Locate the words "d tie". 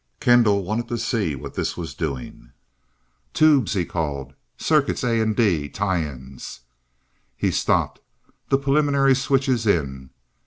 5.35-6.01